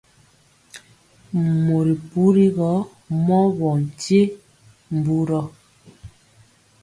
Mori 1.65 1.93
puri 2.09 2.45
gɔ 2.55 2.69
mɔɔ 3.25 3.45
ɓɔ 3.57 3.69
nkye 3.83 4.21
mburɔ. 4.95 5.41